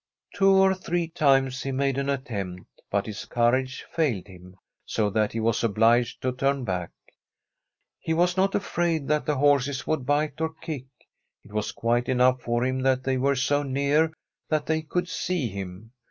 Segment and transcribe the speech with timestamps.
[0.33, 5.31] Two or three times he made an attempt, but his courage failed him, so that
[5.31, 6.89] he was obliged to turn back.
[7.99, 10.87] He was not afraid that the horses would bite or kick.
[11.45, 14.11] It was quite enough for him that they were so near
[14.49, 15.91] that they could see him.